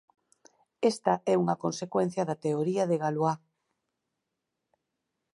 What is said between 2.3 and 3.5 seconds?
teoría de Galois.